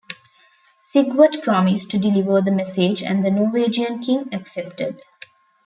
[0.83, 4.99] Sigvat promised to deliver the message, and the Norwegian king accepted.